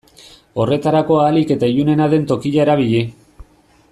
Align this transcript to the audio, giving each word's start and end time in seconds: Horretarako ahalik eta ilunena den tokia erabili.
Horretarako 0.63 1.19
ahalik 1.25 1.53
eta 1.57 1.69
ilunena 1.75 2.09
den 2.15 2.27
tokia 2.33 2.65
erabili. 2.65 3.05